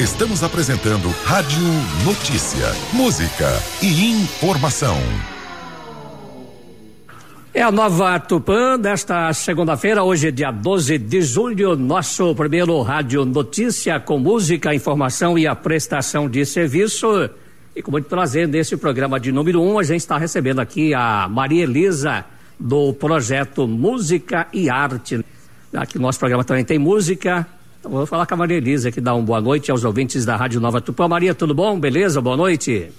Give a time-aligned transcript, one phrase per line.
[0.00, 1.58] Estamos apresentando Rádio
[2.04, 3.48] Notícia, música
[3.82, 4.96] e informação.
[7.52, 13.24] É a nova Tupã desta segunda-feira, hoje é dia 12 de julho, nosso primeiro Rádio
[13.24, 17.28] Notícia com música, informação e a prestação de serviço.
[17.74, 21.26] E com muito prazer, nesse programa de número um, a gente está recebendo aqui a
[21.28, 22.24] Maria Elisa,
[22.56, 25.24] do projeto Música e Arte.
[25.74, 27.57] Aqui no nosso programa também tem música.
[27.88, 30.60] Vou falar com a Maria Elisa, que dá uma boa noite aos ouvintes da Rádio
[30.60, 31.08] Nova Tupã.
[31.08, 31.80] Maria, tudo bom?
[31.80, 32.20] Beleza?
[32.20, 32.92] Boa noite.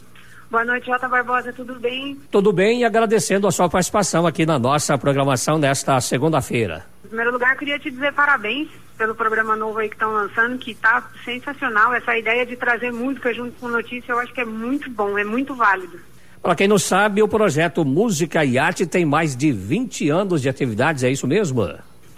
[0.49, 2.17] Boa noite, Jota Barbosa, tudo bem?
[2.31, 6.87] Tudo bem e agradecendo a sua participação aqui na nossa programação nesta segunda-feira.
[7.05, 8.67] Em primeiro lugar, queria te dizer parabéns
[8.97, 11.93] pelo programa novo aí que estão lançando, que está sensacional.
[11.93, 15.23] Essa ideia de trazer música junto com notícia, eu acho que é muito bom, é
[15.23, 15.99] muito válido.
[16.41, 20.49] Para quem não sabe, o projeto Música e Arte tem mais de 20 anos de
[20.49, 21.63] atividades, é isso mesmo?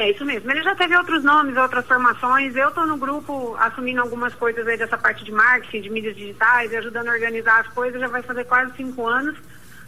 [0.02, 0.50] É isso mesmo.
[0.50, 2.56] Ele já teve outros nomes, outras formações.
[2.56, 6.74] Eu estou no grupo assumindo algumas coisas aí dessa parte de marketing, de mídias digitais,
[6.74, 8.02] ajudando a organizar as coisas.
[8.02, 9.38] Já vai fazer quase cinco anos.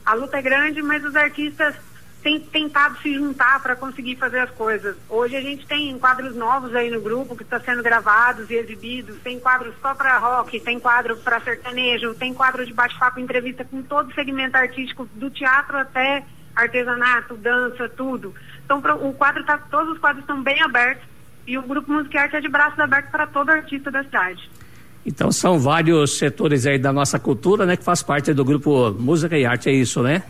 [0.06, 1.74] A luta é grande, mas os artistas
[2.22, 4.96] têm tentado se juntar para conseguir fazer as coisas.
[5.10, 8.54] Hoje a gente tem quadros novos aí no grupo que estão tá sendo gravados e
[8.54, 9.20] exibidos.
[9.24, 13.82] Tem quadros só para rock, tem quadro para sertanejo, tem quadro de bate-papo, entrevista com
[13.82, 16.24] todo o segmento artístico, do teatro até
[16.56, 18.34] artesanato, dança, tudo.
[18.66, 21.06] Então o quadro tá, todos os quadros estão bem abertos
[21.46, 24.50] e o grupo Música e Arte é de braços abertos para todo artista da cidade.
[25.06, 29.38] Então são vários setores aí da nossa cultura, né, que faz parte do grupo Música
[29.38, 30.24] e Arte, é isso, né?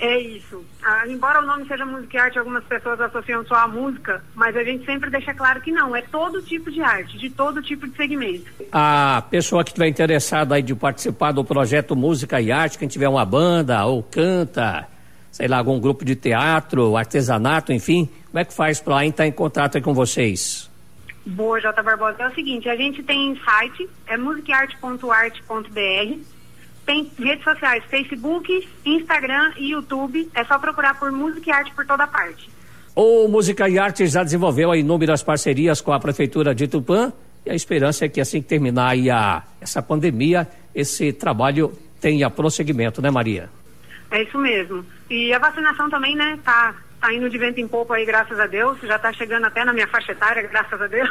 [0.00, 0.64] É isso.
[0.82, 4.56] Ah, embora o nome seja música e arte, algumas pessoas associam só a música, mas
[4.56, 7.86] a gente sempre deixa claro que não, é todo tipo de arte, de todo tipo
[7.86, 8.50] de segmento.
[8.72, 13.08] A pessoa que estiver interessada aí de participar do projeto Música e Arte, quem tiver
[13.08, 14.88] uma banda ou canta,
[15.30, 19.32] sei lá, algum grupo de teatro, artesanato, enfim, como é que faz para entrar em
[19.32, 20.70] contato com vocês?
[21.24, 22.22] Boa, Jota Barbosa.
[22.22, 26.18] É o seguinte, a gente tem site, é musiquearte.arte.br,
[26.86, 31.86] tem redes sociais, Facebook, Instagram e YouTube, é só procurar por Música e Arte por
[31.86, 32.50] toda parte.
[32.94, 37.12] O Música e Arte já desenvolveu inúmeras parcerias com a Prefeitura de Tupã
[37.46, 43.00] e a esperança é que assim que terminar a, essa pandemia, esse trabalho tenha prosseguimento,
[43.00, 43.48] né Maria?
[44.10, 44.84] É isso mesmo.
[45.08, 48.46] E a vacinação também, né, tá, tá indo de vento em pouco aí, graças a
[48.46, 48.78] Deus.
[48.82, 51.10] Já tá chegando até na minha faixa etária, graças a Deus.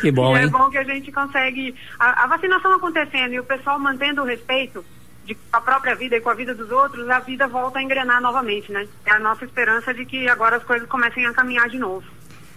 [0.00, 0.48] Que bom, e é hein?
[0.48, 1.74] É bom que a gente consegue.
[1.98, 4.84] A, a, vacinação acontecendo e o pessoal mantendo o respeito
[5.24, 7.82] de, com a própria vida e com a vida dos outros, a vida volta a
[7.82, 8.86] engrenar novamente, né?
[9.04, 12.06] É a nossa esperança de que agora as coisas comecem a caminhar de novo.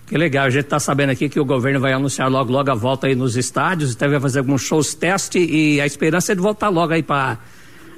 [0.06, 2.76] Que legal, a gente está sabendo aqui que o governo vai anunciar logo, logo a
[2.76, 6.42] volta aí nos estádios, até vai fazer alguns shows teste e a esperança é de
[6.42, 7.40] voltar logo aí para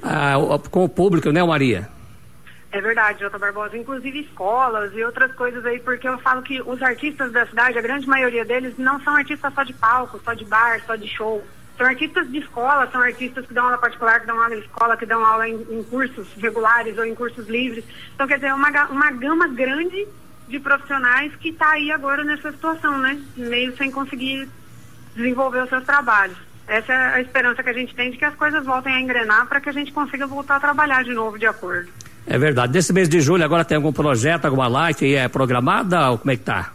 [0.06, 1.88] ah, com o público, né, Maria?
[2.70, 3.76] É verdade, Jota Barbosa.
[3.76, 7.82] Inclusive escolas e outras coisas aí, porque eu falo que os artistas da cidade, a
[7.82, 11.44] grande maioria deles, não são artistas só de palco, só de bar, só de show.
[11.76, 14.96] São artistas de escola, são artistas que dão aula particular, que dão aula em escola,
[14.96, 17.84] que dão aula em, em cursos regulares ou em cursos livres.
[18.14, 20.06] Então, quer dizer, é uma, uma gama grande
[20.48, 23.20] de profissionais que está aí agora nessa situação, né?
[23.36, 24.48] Meio sem conseguir
[25.14, 26.45] desenvolver os seus trabalhos.
[26.68, 29.46] Essa é a esperança que a gente tem de que as coisas voltem a engrenar
[29.46, 31.88] para que a gente consiga voltar a trabalhar de novo de acordo.
[32.26, 32.72] É verdade.
[32.72, 36.36] Nesse mês de julho agora tem algum projeto, alguma live é programada ou como é
[36.36, 36.72] que tá?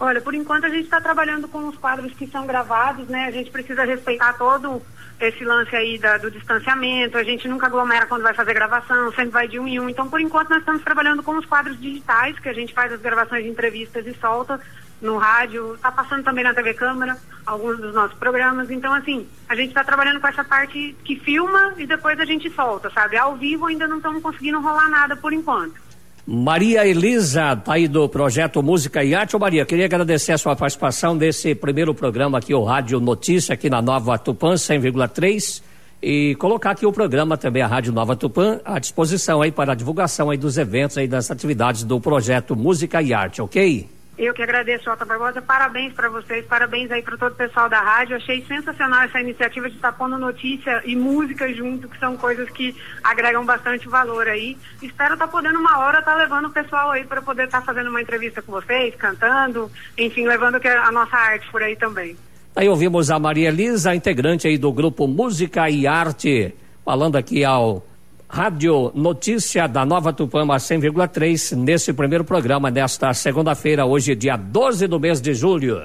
[0.00, 3.24] Olha, por enquanto a gente está trabalhando com os quadros que são gravados, né?
[3.24, 4.80] A gente precisa respeitar todo
[5.20, 9.30] esse lance aí da, do distanciamento, a gente nunca aglomera quando vai fazer gravação, sempre
[9.30, 9.88] vai de um em um.
[9.88, 13.00] Então, por enquanto, nós estamos trabalhando com os quadros digitais, que a gente faz as
[13.00, 14.60] gravações de entrevistas e solta
[15.00, 17.16] no rádio, está passando também na TV Câmara,
[17.46, 18.70] alguns dos nossos programas.
[18.70, 22.50] Então, assim, a gente está trabalhando com essa parte que filma e depois a gente
[22.50, 23.16] solta, sabe?
[23.16, 25.88] Ao vivo ainda não estamos conseguindo rolar nada por enquanto.
[26.30, 29.34] Maria Elisa, tá aí do projeto Música e Arte.
[29.34, 33.70] Ô Maria, queria agradecer a sua participação nesse primeiro programa aqui, o Rádio Notícia, aqui
[33.70, 35.62] na Nova Tupã 100,3
[36.02, 39.74] e colocar aqui o programa também, a Rádio Nova Tupã, à disposição aí para a
[39.74, 43.88] divulgação aí dos eventos aí das atividades do projeto Música e Arte, ok?
[44.18, 45.40] Eu que agradeço, Otto Barbosa.
[45.40, 48.16] Parabéns para vocês, parabéns aí para todo o pessoal da rádio.
[48.16, 52.74] Achei sensacional essa iniciativa de estar pondo notícia e música junto, que são coisas que
[53.04, 54.58] agregam bastante valor aí.
[54.82, 57.60] Espero estar tá podendo uma hora estar tá levando o pessoal aí para poder estar
[57.60, 62.16] tá fazendo uma entrevista com vocês, cantando, enfim, levando a nossa arte por aí também.
[62.56, 66.52] Aí ouvimos a Maria Elisa, integrante aí do grupo Música e Arte,
[66.84, 67.86] falando aqui ao
[68.28, 75.00] Rádio Notícia da Nova Tupama 100,3 nesse primeiro programa desta segunda-feira, hoje dia 12 do
[75.00, 75.80] mês de julho.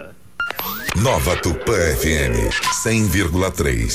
[1.01, 2.51] Nova Tupã FM
[2.85, 3.89] 100,3